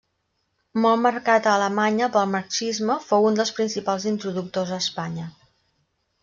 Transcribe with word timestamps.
Molt 0.85 1.01
marcat 1.01 1.49
a 1.49 1.51
Alemanya 1.57 2.07
pel 2.15 2.25
marxisme, 2.31 2.95
fou 3.11 3.29
un 3.33 3.37
dels 3.41 3.53
principals 3.59 4.09
introductors 4.13 4.73
a 4.75 4.81
Espanya. 4.87 5.29